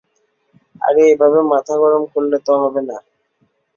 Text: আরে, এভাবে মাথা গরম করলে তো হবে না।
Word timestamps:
আরে, 0.81 1.03
এভাবে 1.13 1.39
মাথা 1.51 1.73
গরম 1.81 2.03
করলে 2.13 2.37
তো 2.45 2.53
হবে 2.61 2.81
না। 2.89 2.97